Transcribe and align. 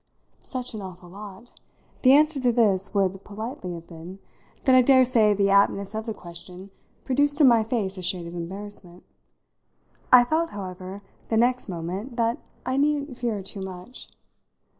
Such 0.41 0.73
an 0.73 0.81
awful 0.81 1.09
lot, 1.09 1.51
the 2.01 2.13
answer 2.13 2.39
to 2.41 2.51
this 2.51 2.91
would 2.95 3.23
politely 3.23 3.75
have 3.75 3.85
been, 3.85 4.17
that 4.65 4.73
I 4.73 4.81
daresay 4.81 5.35
the 5.35 5.51
aptness 5.51 5.93
of 5.93 6.07
the 6.07 6.13
question 6.15 6.71
produced 7.05 7.39
in 7.39 7.47
my 7.47 7.63
face 7.63 7.99
a 7.99 8.01
shade 8.01 8.25
of 8.25 8.33
embarrassment. 8.33 9.03
I 10.11 10.25
felt, 10.25 10.49
however, 10.49 11.03
the 11.29 11.37
next 11.37 11.69
moment 11.69 12.15
that 12.15 12.39
I 12.65 12.77
needn't 12.77 13.15
fear 13.15 13.43
too 13.43 13.61
much. 13.61 14.09